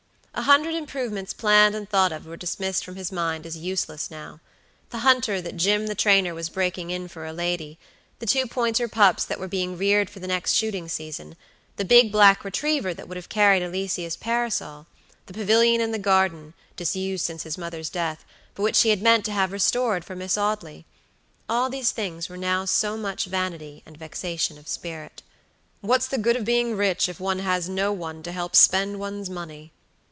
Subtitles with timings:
[0.33, 4.39] A hundred improvements planned and thought of were dismissed from his mind as useless now.
[4.89, 7.77] The hunter that Jim the trainer was breaking in for a lady;
[8.19, 11.35] the two pointer pups that were being reared for the next shooting season;
[11.75, 14.87] the big black retriever that would have carried Alicia's parasol;
[15.27, 18.23] the pavilion in the garden, disused since his mother's death,
[18.55, 22.63] but which he had meant to have restored for Miss Audleyall these things were now
[22.65, 25.21] so much vanity and vexation of spirit.
[25.81, 29.29] "What's the good of being rich if one has no one to help spend one's
[29.29, 29.71] money?"